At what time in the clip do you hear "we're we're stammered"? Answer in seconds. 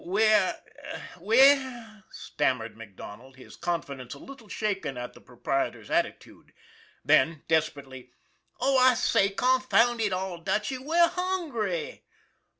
0.03-2.75